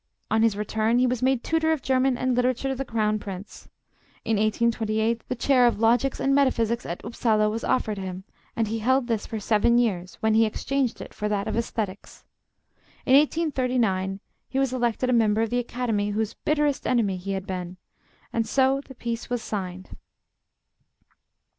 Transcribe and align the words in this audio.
On 0.31 0.41
his 0.41 0.57
return 0.57 0.97
he 0.97 1.05
was 1.05 1.21
made 1.21 1.43
tutor 1.43 1.71
of 1.71 1.83
German 1.83 2.17
and 2.17 2.33
literature 2.35 2.69
to 2.69 2.73
the 2.75 2.83
Crown 2.83 3.19
Prince. 3.19 3.69
In 4.25 4.37
1828 4.37 5.21
the 5.29 5.35
Chair 5.35 5.67
of 5.67 5.77
Logics 5.79 6.19
and 6.19 6.33
Metaphysics 6.33 6.87
at 6.87 7.05
Upsala 7.05 7.51
was 7.51 7.63
offered 7.63 7.99
him, 7.99 8.23
and 8.55 8.67
he 8.67 8.79
held 8.79 9.05
this 9.05 9.27
for 9.27 9.39
seven 9.39 9.77
years, 9.77 10.15
when 10.19 10.33
he 10.33 10.43
exchanged 10.43 11.01
it 11.01 11.13
for 11.13 11.29
that 11.29 11.47
of 11.47 11.55
Aesthetics. 11.55 12.23
In 13.05 13.13
1839 13.15 14.19
he 14.49 14.57
was 14.57 14.73
elected 14.73 15.07
a 15.07 15.13
member 15.13 15.43
of 15.43 15.51
the 15.51 15.59
Academy 15.59 16.09
whose 16.09 16.33
bitterest 16.33 16.87
enemy 16.87 17.17
he 17.17 17.33
had 17.33 17.45
been, 17.45 17.77
and 18.33 18.47
so 18.47 18.81
the 18.87 18.95
peace 18.95 19.29
was 19.29 19.43
signed. 19.43 19.89